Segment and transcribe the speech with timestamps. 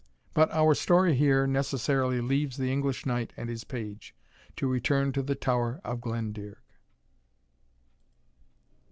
[0.33, 4.15] But our story here necessarily leaves the English knight and his page,
[4.55, 6.57] to return to the Tower of Glendearg.